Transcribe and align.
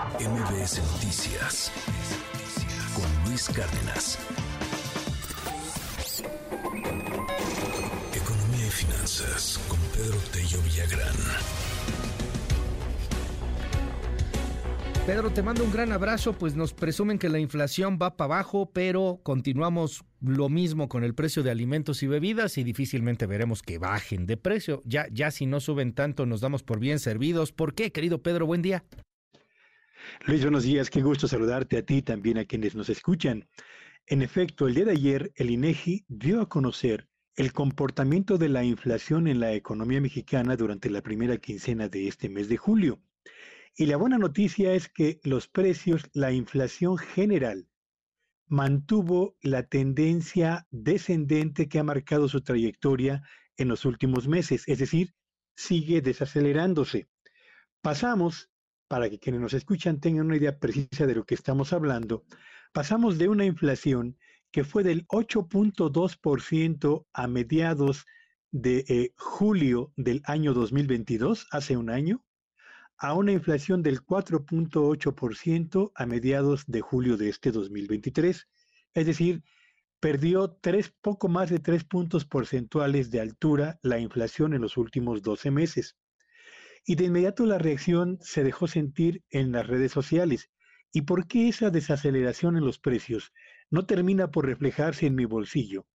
MBS 0.00 0.80
Noticias 0.94 1.70
con 2.94 3.28
Luis 3.28 3.46
Cárdenas. 3.50 4.18
Economía 8.14 8.66
y 8.66 8.70
finanzas 8.70 9.60
con 9.68 9.78
Pedro 9.94 10.16
Tello 10.32 10.62
Villagrán. 10.62 11.14
Pedro, 15.06 15.30
te 15.32 15.42
mando 15.42 15.64
un 15.64 15.70
gran 15.70 15.92
abrazo, 15.92 16.32
pues 16.32 16.54
nos 16.54 16.72
presumen 16.72 17.18
que 17.18 17.28
la 17.28 17.38
inflación 17.38 17.98
va 18.00 18.16
para 18.16 18.36
abajo, 18.36 18.70
pero 18.72 19.20
continuamos 19.22 20.04
lo 20.22 20.48
mismo 20.48 20.88
con 20.88 21.04
el 21.04 21.14
precio 21.14 21.42
de 21.42 21.50
alimentos 21.50 22.02
y 22.02 22.06
bebidas 22.06 22.56
y 22.56 22.64
difícilmente 22.64 23.26
veremos 23.26 23.60
que 23.60 23.76
bajen 23.76 24.24
de 24.24 24.38
precio. 24.38 24.80
Ya, 24.86 25.08
ya 25.12 25.30
si 25.30 25.44
no 25.44 25.60
suben 25.60 25.92
tanto 25.92 26.24
nos 26.24 26.40
damos 26.40 26.62
por 26.62 26.78
bien 26.78 26.98
servidos. 27.00 27.52
¿Por 27.52 27.74
qué, 27.74 27.92
querido 27.92 28.22
Pedro? 28.22 28.46
Buen 28.46 28.62
día. 28.62 28.82
Luis, 30.26 30.42
buenos 30.42 30.64
días. 30.64 30.90
Qué 30.90 31.02
gusto 31.02 31.28
saludarte 31.28 31.78
a 31.78 31.82
ti 31.82 32.02
también 32.02 32.38
a 32.38 32.44
quienes 32.44 32.74
nos 32.74 32.88
escuchan. 32.88 33.48
En 34.06 34.22
efecto, 34.22 34.66
el 34.66 34.74
día 34.74 34.84
de 34.86 34.92
ayer 34.92 35.32
el 35.36 35.50
INEGI 35.50 36.04
dio 36.08 36.40
a 36.40 36.48
conocer 36.48 37.08
el 37.36 37.52
comportamiento 37.52 38.38
de 38.38 38.48
la 38.48 38.64
inflación 38.64 39.26
en 39.28 39.40
la 39.40 39.52
economía 39.52 40.00
mexicana 40.00 40.56
durante 40.56 40.90
la 40.90 41.02
primera 41.02 41.36
quincena 41.38 41.88
de 41.88 42.08
este 42.08 42.28
mes 42.28 42.48
de 42.48 42.56
julio. 42.56 43.00
Y 43.76 43.86
la 43.86 43.96
buena 43.96 44.18
noticia 44.18 44.74
es 44.74 44.88
que 44.88 45.20
los 45.22 45.48
precios, 45.48 46.10
la 46.12 46.32
inflación 46.32 46.98
general, 46.98 47.68
mantuvo 48.46 49.36
la 49.42 49.62
tendencia 49.62 50.66
descendente 50.70 51.68
que 51.68 51.78
ha 51.78 51.84
marcado 51.84 52.28
su 52.28 52.40
trayectoria 52.42 53.22
en 53.56 53.68
los 53.68 53.84
últimos 53.84 54.26
meses, 54.26 54.64
es 54.66 54.78
decir, 54.78 55.14
sigue 55.54 56.00
desacelerándose. 56.00 57.08
Pasamos, 57.80 58.50
para 58.90 59.08
que 59.08 59.20
quienes 59.20 59.40
nos 59.40 59.52
escuchan 59.52 60.00
tengan 60.00 60.26
una 60.26 60.36
idea 60.36 60.58
precisa 60.58 61.06
de 61.06 61.14
lo 61.14 61.24
que 61.24 61.36
estamos 61.36 61.72
hablando, 61.72 62.24
pasamos 62.72 63.18
de 63.18 63.28
una 63.28 63.44
inflación 63.44 64.18
que 64.50 64.64
fue 64.64 64.82
del 64.82 65.06
8.2% 65.06 67.06
a 67.12 67.28
mediados 67.28 68.04
de 68.50 68.84
eh, 68.88 69.14
julio 69.16 69.92
del 69.96 70.22
año 70.24 70.54
2022, 70.54 71.46
hace 71.52 71.76
un 71.76 71.88
año, 71.88 72.24
a 72.98 73.14
una 73.14 73.30
inflación 73.30 73.84
del 73.84 74.04
4.8% 74.04 75.92
a 75.94 76.06
mediados 76.06 76.64
de 76.66 76.80
julio 76.80 77.16
de 77.16 77.28
este 77.28 77.52
2023. 77.52 78.48
Es 78.94 79.06
decir, 79.06 79.44
perdió 80.00 80.50
tres, 80.60 80.92
poco 81.00 81.28
más 81.28 81.48
de 81.48 81.60
tres 81.60 81.84
puntos 81.84 82.24
porcentuales 82.24 83.12
de 83.12 83.20
altura 83.20 83.78
la 83.82 84.00
inflación 84.00 84.52
en 84.52 84.62
los 84.62 84.76
últimos 84.76 85.22
12 85.22 85.52
meses. 85.52 85.96
Y 86.84 86.94
de 86.96 87.04
inmediato 87.04 87.46
la 87.46 87.58
reacción 87.58 88.18
se 88.20 88.42
dejó 88.42 88.66
sentir 88.66 89.22
en 89.30 89.52
las 89.52 89.66
redes 89.66 89.92
sociales. 89.92 90.50
¿Y 90.92 91.02
por 91.02 91.26
qué 91.26 91.48
esa 91.48 91.70
desaceleración 91.70 92.56
en 92.56 92.64
los 92.64 92.78
precios 92.78 93.32
no 93.70 93.86
termina 93.86 94.30
por 94.30 94.46
reflejarse 94.46 95.06
en 95.06 95.14
mi 95.14 95.24
bolsillo? 95.24 95.86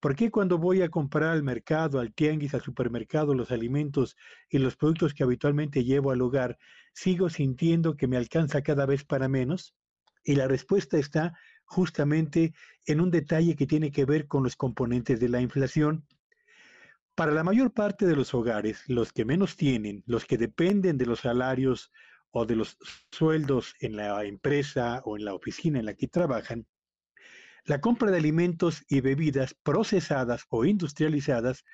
¿Por 0.00 0.14
qué 0.14 0.30
cuando 0.30 0.58
voy 0.58 0.82
a 0.82 0.90
comprar 0.90 1.30
al 1.30 1.42
mercado, 1.42 1.98
al 1.98 2.12
tianguis, 2.12 2.54
al 2.54 2.60
supermercado, 2.60 3.34
los 3.34 3.50
alimentos 3.50 4.16
y 4.50 4.58
los 4.58 4.76
productos 4.76 5.14
que 5.14 5.24
habitualmente 5.24 5.82
llevo 5.82 6.10
al 6.10 6.20
hogar, 6.20 6.58
sigo 6.92 7.30
sintiendo 7.30 7.96
que 7.96 8.06
me 8.06 8.18
alcanza 8.18 8.62
cada 8.62 8.84
vez 8.84 9.02
para 9.02 9.28
menos? 9.28 9.74
Y 10.22 10.34
la 10.34 10.46
respuesta 10.46 10.98
está 10.98 11.32
justamente 11.64 12.52
en 12.86 13.00
un 13.00 13.10
detalle 13.10 13.56
que 13.56 13.66
tiene 13.66 13.90
que 13.90 14.04
ver 14.04 14.26
con 14.26 14.42
los 14.42 14.56
componentes 14.56 15.20
de 15.20 15.28
la 15.30 15.40
inflación. 15.40 16.06
Para 17.14 17.32
la 17.32 17.44
mayor 17.44 17.72
parte 17.72 18.06
de 18.06 18.16
los 18.16 18.34
hogares, 18.34 18.82
los 18.88 19.12
que 19.12 19.24
menos 19.24 19.56
tienen, 19.56 20.02
los 20.06 20.24
que 20.24 20.36
dependen 20.36 20.98
de 20.98 21.06
los 21.06 21.20
salarios 21.20 21.92
o 22.30 22.44
de 22.44 22.56
los 22.56 22.76
sueldos 23.12 23.74
en 23.80 23.96
la 23.96 24.24
empresa 24.24 25.00
o 25.04 25.16
en 25.16 25.24
la 25.24 25.34
oficina 25.34 25.78
en 25.78 25.86
la 25.86 25.94
que 25.94 26.08
trabajan, 26.08 26.66
la 27.64 27.80
compra 27.80 28.10
de 28.10 28.18
alimentos 28.18 28.84
y 28.88 29.00
bebidas 29.00 29.54
procesadas 29.54 30.44
o 30.48 30.64
industrializadas 30.64 31.64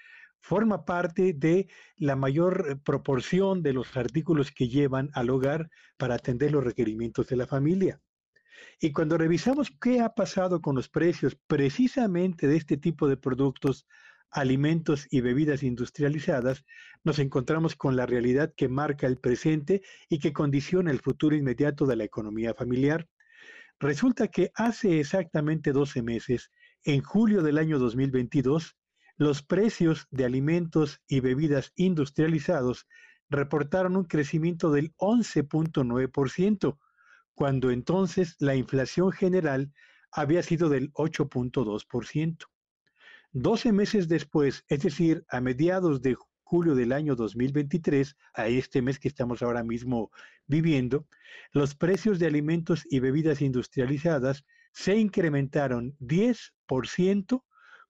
forma 0.41 0.84
parte 0.84 1.32
de 1.32 1.69
la 1.97 2.16
mayor 2.16 2.66
eh, 2.69 2.76
proporción 2.76 3.62
de 3.62 3.72
los 3.72 3.97
artículos 3.97 4.50
que 4.53 4.69
llevan 4.69 5.10
al 5.14 5.31
hogar 5.31 5.70
para 5.97 6.14
atender 6.14 6.53
los 6.53 6.64
requerimientos 6.64 7.28
de 7.28 7.37
la 7.37 7.47
familia. 7.47 8.00
Y 8.78 8.93
cuando 8.93 9.19
revisamos 9.19 9.72
qué 9.81 10.00
ha 10.00 10.14
pasado 10.14 10.60
con 10.60 10.76
los 10.76 10.88
precios 10.88 11.37
precisamente 11.47 12.47
de 12.47 12.56
este 12.56 12.76
tipo 12.76 13.09
de 13.09 13.16
productos, 13.16 13.87
alimentos 14.30 15.06
y 15.10 15.20
bebidas 15.20 15.62
industrializadas, 15.62 16.64
nos 17.04 17.18
encontramos 17.18 17.76
con 17.76 17.96
la 17.96 18.06
realidad 18.06 18.52
que 18.56 18.68
marca 18.68 19.06
el 19.06 19.16
presente 19.16 19.82
y 20.08 20.18
que 20.18 20.32
condiciona 20.32 20.91
el 20.91 21.00
futuro 21.00 21.34
inmediato 21.36 21.86
de 21.86 21.96
la 21.96 22.04
economía 22.04 22.54
familiar. 22.54 23.08
Resulta 23.78 24.28
que 24.28 24.50
hace 24.54 25.00
exactamente 25.00 25.72
12 25.72 26.02
meses, 26.02 26.50
en 26.84 27.02
julio 27.02 27.42
del 27.42 27.58
año 27.58 27.78
2022, 27.78 28.76
los 29.16 29.42
precios 29.42 30.06
de 30.10 30.24
alimentos 30.24 31.00
y 31.06 31.20
bebidas 31.20 31.72
industrializados 31.76 32.86
reportaron 33.28 33.96
un 33.96 34.04
crecimiento 34.04 34.70
del 34.70 34.94
11.9%, 34.96 36.78
cuando 37.34 37.70
entonces 37.70 38.36
la 38.38 38.54
inflación 38.54 39.12
general 39.12 39.72
había 40.12 40.42
sido 40.42 40.69
del 40.69 40.92
8.2%. 40.92 42.50
12 43.32 43.72
meses 43.72 44.08
después, 44.08 44.64
es 44.68 44.82
decir, 44.82 45.24
a 45.28 45.41
mediados 45.41 46.02
de 46.02 46.16
julio 46.42 46.74
del 46.74 46.92
año 46.92 47.14
2023 47.14 48.16
a 48.34 48.48
este 48.48 48.82
mes 48.82 48.98
que 48.98 49.06
estamos 49.06 49.41
ahora 49.41 49.62
mismo 49.62 50.10
viviendo, 50.48 51.06
los 51.52 51.76
precios 51.76 52.19
de 52.19 52.26
alimentos 52.26 52.84
y 52.90 52.98
bebidas 52.98 53.40
industrializadas 53.40 54.44
se 54.72 54.96
incrementaron 54.96 55.96
10% 56.00 57.44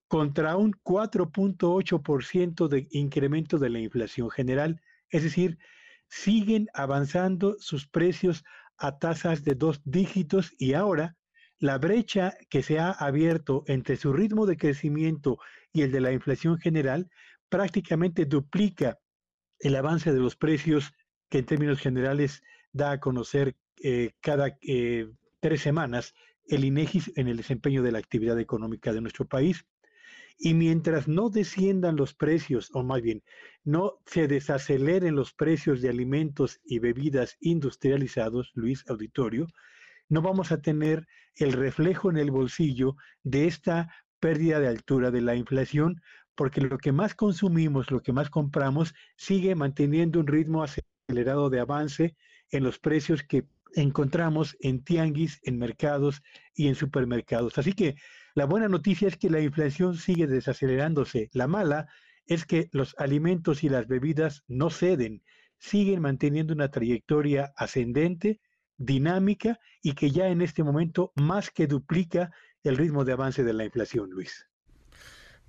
contra 0.08 0.56
un 0.56 0.72
4.8% 0.72 2.68
de 2.68 2.86
incremento 2.90 3.58
de 3.58 3.70
la 3.70 3.78
inflación 3.78 4.28
general. 4.28 4.82
Es 5.08 5.22
decir, 5.22 5.56
siguen 6.08 6.68
avanzando 6.74 7.56
sus 7.60 7.86
precios 7.86 8.44
a 8.76 8.98
tasas 8.98 9.42
de 9.44 9.54
dos 9.54 9.80
dígitos 9.84 10.52
y 10.58 10.74
ahora 10.74 11.16
la 11.60 11.76
brecha 11.78 12.34
que 12.48 12.62
se 12.62 12.78
ha 12.78 12.91
abierto 12.91 13.65
entre 13.66 13.97
su 13.97 14.12
ritmo 14.12 14.47
de 14.47 14.56
crecimiento 14.56 15.38
y 15.72 15.82
el 15.82 15.93
de 15.93 16.00
la 16.00 16.12
inflación 16.12 16.59
general 16.59 17.10
prácticamente 17.50 18.25
duplica 18.25 18.98
el 19.59 19.76
avance 19.76 20.12
de 20.12 20.19
los 20.19 20.37
precios 20.37 20.93
que 21.28 21.38
en 21.38 21.47
términos 21.47 21.78
generales 21.78 22.43
da 22.72 22.93
a 22.93 23.00
conocer 23.00 23.56
eh, 23.82 24.12
cada 24.21 24.56
eh, 24.62 25.06
tres 25.41 25.60
semanas 25.60 26.15
el 26.48 26.65
INEGI 26.65 27.12
en 27.16 27.28
el 27.28 27.37
desempeño 27.37 27.82
de 27.82 27.92
la 27.92 27.98
actividad 27.98 28.41
económica 28.41 28.92
de 28.92 29.03
nuestro 29.03 29.27
país. 29.27 29.65
Y 30.38 30.54
mientras 30.54 31.06
no 31.06 31.28
desciendan 31.28 31.97
los 31.97 32.15
precios, 32.15 32.71
o 32.72 32.82
más 32.82 33.03
bien, 33.03 33.22
no 33.62 33.98
se 34.06 34.27
desaceleren 34.27 35.15
los 35.15 35.34
precios 35.34 35.82
de 35.82 35.91
alimentos 35.91 36.59
y 36.65 36.78
bebidas 36.78 37.37
industrializados, 37.41 38.50
Luis 38.54 38.82
Auditorio, 38.88 39.47
no 40.10 40.21
vamos 40.21 40.53
a 40.53 40.60
tener 40.60 41.06
el 41.37 41.53
reflejo 41.54 42.10
en 42.10 42.19
el 42.19 42.31
bolsillo 42.31 42.97
de 43.22 43.47
esta 43.47 43.94
pérdida 44.19 44.60
de 44.60 44.69
altura 44.69 45.10
de 45.10 45.22
la 45.22 45.34
inflación, 45.34 46.03
porque 46.34 46.60
lo 46.60 46.76
que 46.76 46.93
más 46.93 47.15
consumimos, 47.15 47.91
lo 47.91 48.03
que 48.03 48.12
más 48.12 48.28
compramos, 48.28 48.93
sigue 49.16 49.54
manteniendo 49.54 50.21
un 50.21 50.26
ritmo 50.26 50.62
acelerado 50.62 51.48
de 51.48 51.60
avance 51.60 52.16
en 52.50 52.65
los 52.65 52.78
precios 52.78 53.22
que 53.22 53.47
encontramos 53.75 54.56
en 54.60 54.82
tianguis, 54.82 55.38
en 55.44 55.59
mercados 55.59 56.22
y 56.54 56.69
en 56.69 56.75
supermercados. 56.75 57.56
Así 57.56 57.72
que 57.72 57.94
la 58.34 58.44
buena 58.44 58.69
noticia 58.69 59.09
es 59.09 59.16
que 59.16 59.31
la 59.31 59.41
inflación 59.41 59.97
sigue 59.97 60.27
desacelerándose. 60.27 61.31
La 61.32 61.47
mala 61.47 61.88
es 62.27 62.44
que 62.47 62.69
los 62.72 62.94
alimentos 62.98 63.62
y 63.65 63.69
las 63.69 63.87
bebidas 63.87 64.42
no 64.48 64.71
ceden, 64.71 65.22
siguen 65.59 66.00
manteniendo 66.00 66.53
una 66.53 66.71
trayectoria 66.71 67.53
ascendente, 67.56 68.41
dinámica 68.80 69.60
y 69.82 69.92
que 69.92 70.10
ya 70.10 70.28
en 70.28 70.41
este 70.41 70.65
momento 70.65 71.12
más 71.15 71.50
que 71.50 71.66
duplica 71.66 72.32
el 72.65 72.78
ritmo 72.78 73.04
de 73.04 73.12
avance 73.12 73.44
de 73.44 73.53
la 73.53 73.65
inflación, 73.65 74.10
Luis. 74.10 74.49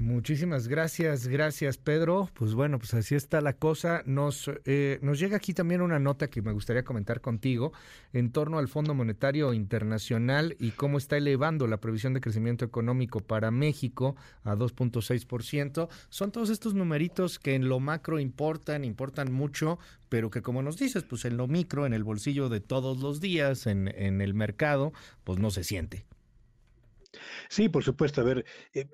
Muchísimas 0.02 0.68
gracias, 0.68 1.28
gracias 1.28 1.78
Pedro. 1.78 2.28
Pues 2.34 2.56
bueno, 2.56 2.80
pues 2.80 2.96
así 2.96 3.14
está 3.14 3.40
la 3.40 3.54
cosa. 3.54 4.02
Nos, 4.08 4.50
eh, 4.66 4.98
nos 5.04 5.20
llega 5.20 5.38
aquí 5.38 5.54
también 5.54 5.80
una 5.80 6.00
nota 6.00 6.28
que 6.28 6.42
me 6.42 6.52
gustaría 6.52 6.84
comentar 6.84 7.22
contigo 7.22 7.72
en 8.12 8.32
torno 8.32 8.58
al 8.58 8.68
Fondo 8.68 8.96
Monetario 8.96 9.54
Internacional 9.54 10.56
y 10.58 10.72
cómo 10.72 10.98
está 10.98 11.18
elevando 11.18 11.68
la 11.68 11.78
previsión 11.78 12.16
de 12.16 12.20
crecimiento 12.20 12.66
económico 12.66 13.20
para 13.20 13.52
México 13.52 14.16
a 14.44 14.56
2.6%. 14.56 15.88
Son 16.10 16.32
todos 16.32 16.50
estos 16.50 16.74
numeritos 16.74 17.38
que 17.38 17.54
en 17.54 17.70
lo 17.70 17.80
macro 17.80 18.20
importan, 18.20 18.84
importan 18.84 19.32
mucho, 19.32 19.78
pero 20.10 20.32
que 20.32 20.42
como 20.42 20.64
nos 20.64 20.78
dices, 20.78 21.04
pues 21.04 21.26
en 21.26 21.38
lo 21.38 21.48
micro, 21.48 21.86
en 21.86 21.94
el 21.94 22.04
bolsillo 22.04 22.50
de 22.50 22.60
todos 22.60 22.98
los 22.98 23.22
días, 23.22 23.68
en, 23.68 23.88
en 23.88 24.22
el 24.22 24.34
mercado, 24.34 24.94
pues 25.24 25.38
no 25.38 25.52
se 25.52 25.64
siente. 25.64 26.08
Sí, 27.50 27.70
por 27.70 27.84
supuesto. 27.84 28.22
A 28.22 28.24
ver, 28.24 28.46
eh, 28.74 28.88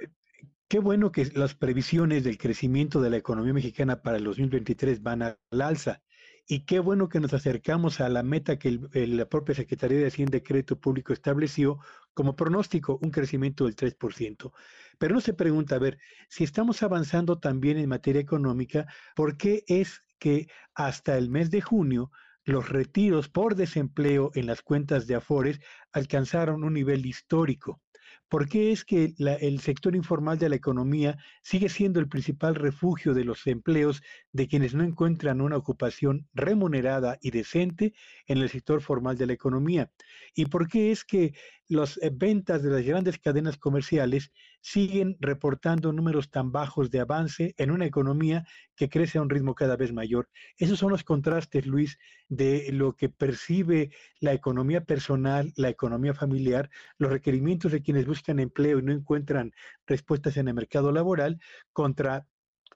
Qué 0.69 0.79
bueno 0.79 1.13
que 1.13 1.25
las 1.33 1.55
previsiones 1.55 2.25
del 2.25 2.37
crecimiento 2.37 2.99
de 2.99 3.09
la 3.09 3.15
economía 3.15 3.53
mexicana 3.53 4.01
para 4.01 4.17
el 4.17 4.25
2023 4.25 5.01
van 5.01 5.21
al 5.21 5.37
alza. 5.61 6.01
y 6.49 6.65
qué 6.65 6.79
bueno 6.79 7.09
que 7.09 7.19
nos 7.19 7.33
acercamos 7.33 7.99
a 8.01 8.09
la 8.09 8.23
meta 8.23 8.57
que 8.59 8.79
la 8.93 9.29
propia 9.29 9.55
Secretaría 9.55 9.97
de 9.99 10.07
Hacienda 10.07 10.37
y 10.37 10.41
Crédito 10.41 10.79
Público 10.79 11.13
estableció 11.13 11.79
como 12.13 12.35
pronóstico, 12.35 12.99
un 13.01 13.11
crecimiento 13.11 13.65
del 13.65 13.75
3%. 13.75 14.51
Pero 14.97 15.15
no 15.15 15.21
se 15.21 15.33
pregunta, 15.33 15.75
a 15.75 15.79
ver, 15.79 15.99
si 16.29 16.43
estamos 16.43 16.83
avanzando 16.83 17.39
también 17.39 17.77
en 17.77 17.89
materia 17.89 18.21
económica, 18.21 18.87
¿por 19.15 19.37
qué 19.37 19.63
es 19.67 20.01
que 20.19 20.47
hasta 20.73 21.17
el 21.17 21.29
mes 21.29 21.49
de 21.51 21.61
junio 21.61 22.11
los 22.47 22.69
retiros 22.69 23.27
por 23.27 23.55
desempleo 23.55 24.31
en 24.33 24.47
las 24.47 24.61
cuentas 24.61 25.05
de 25.05 25.15
Afores 25.15 25.59
alcanzaron 25.91 26.63
un 26.63 26.73
nivel 26.73 27.05
histórico. 27.05 27.81
¿Por 28.29 28.49
qué 28.49 28.71
es 28.73 28.83
que 28.83 29.13
el 29.17 29.59
sector 29.61 29.95
informal 29.95 30.37
de 30.37 30.49
la 30.49 30.57
economía 30.57 31.17
sigue 31.41 31.69
siendo 31.69 32.01
el 32.01 32.09
principal 32.09 32.55
refugio 32.55 33.13
de 33.13 33.23
los 33.23 33.47
empleos 33.47 34.01
de 34.33 34.47
quienes 34.47 34.73
no 34.73 34.83
encuentran 34.83 35.39
una 35.39 35.55
ocupación 35.55 36.27
remunerada 36.33 37.17
y 37.21 37.31
decente 37.31 37.93
en 38.25 38.39
el 38.39 38.49
sector 38.49 38.81
formal 38.81 39.17
de 39.17 39.27
la 39.27 39.33
economía? 39.33 39.91
¿Y 40.35 40.47
por 40.47 40.67
qué 40.67 40.91
es 40.91 41.05
que 41.05 41.33
las 41.69 41.97
eh, 41.97 42.11
ventas 42.13 42.63
de 42.63 42.69
las 42.69 42.83
grandes 42.83 43.17
cadenas 43.17 43.57
comerciales 43.57 44.31
siguen 44.61 45.15
reportando 45.19 45.93
números 45.93 46.29
tan 46.29 46.51
bajos 46.51 46.89
de 46.91 46.99
avance 46.99 47.53
en 47.57 47.71
una 47.71 47.85
economía 47.85 48.45
que 48.77 48.87
crece 48.87 49.17
a 49.17 49.21
un 49.21 49.29
ritmo 49.29 49.55
cada 49.55 49.75
vez 49.75 49.91
mayor. 49.91 50.29
Esos 50.57 50.79
son 50.79 50.91
los 50.91 51.03
contrastes, 51.03 51.65
Luis, 51.65 51.97
de 52.29 52.69
lo 52.71 52.95
que 52.95 53.09
percibe 53.09 53.91
la 54.21 54.33
economía 54.33 54.85
personal, 54.85 55.51
la 55.57 55.69
economía 55.69 56.13
familiar, 56.13 56.69
los 56.97 57.11
requerimientos 57.11 57.71
de 57.71 57.81
quienes 57.81 58.05
buscan 58.05 58.39
empleo 58.39 58.79
y 58.79 58.83
no 58.83 58.93
encuentran 58.93 59.51
respuestas 59.85 60.37
en 60.37 60.47
el 60.47 60.53
mercado 60.53 60.91
laboral 60.91 61.41
contra 61.73 62.27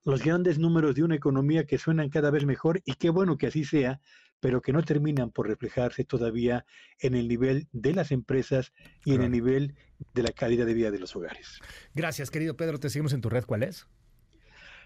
los 0.03 0.23
grandes 0.23 0.57
números 0.57 0.95
de 0.95 1.03
una 1.03 1.15
economía 1.15 1.65
que 1.65 1.77
suenan 1.77 2.09
cada 2.09 2.31
vez 2.31 2.45
mejor 2.45 2.81
y 2.83 2.93
qué 2.95 3.11
bueno 3.11 3.37
que 3.37 3.47
así 3.47 3.63
sea, 3.63 4.01
pero 4.39 4.61
que 4.63 4.73
no 4.73 4.81
terminan 4.81 5.29
por 5.29 5.47
reflejarse 5.47 6.03
todavía 6.03 6.65
en 6.99 7.13
el 7.13 7.27
nivel 7.27 7.67
de 7.71 7.93
las 7.93 8.11
empresas 8.11 8.73
y 9.05 9.13
en 9.13 9.21
el 9.21 9.31
nivel 9.31 9.75
de 10.15 10.23
la 10.23 10.31
calidad 10.31 10.65
de 10.65 10.73
vida 10.73 10.89
de 10.89 10.97
los 10.97 11.15
hogares. 11.15 11.59
Gracias, 11.93 12.31
querido 12.31 12.57
Pedro. 12.57 12.79
Te 12.79 12.89
seguimos 12.89 13.13
en 13.13 13.21
tu 13.21 13.29
red. 13.29 13.45
¿Cuál 13.45 13.61
es? 13.61 13.85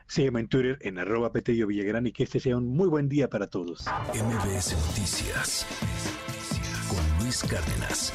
Sígueme 0.08 0.40
en 0.40 0.48
Twitter 0.48 0.78
en 0.82 1.00
arroba 1.00 1.32
Petello 1.32 1.68
Villagrán 1.68 2.08
y 2.08 2.12
que 2.12 2.24
este 2.24 2.40
sea 2.40 2.58
un 2.58 2.68
muy 2.68 2.88
buen 2.88 3.10
día 3.10 3.30
para 3.30 3.48
todos. 3.48 3.86
MBS 4.14 4.76
Noticias 4.88 5.66
con 6.88 7.24
Luis 7.24 7.44
Cárdenas. 7.44 8.14